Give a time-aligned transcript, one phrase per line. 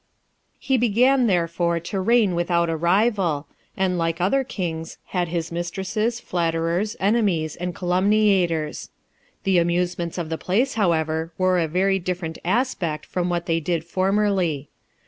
[0.57, 3.45] He began therefore to reign without a rival,
[3.77, 8.89] and like other kings had his mistresses, flatterers, enemies, and calumniators.
[9.43, 13.83] The amusements of the place, however, wore a very different aspect from what they did
[13.83, 14.69] formerly.